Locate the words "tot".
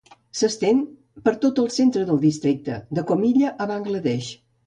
1.43-1.61